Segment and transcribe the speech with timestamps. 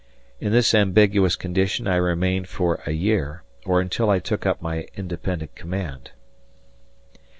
[0.39, 4.87] In this ambiguous condition I remained for a year, or until I took up my
[4.95, 6.09] independent command.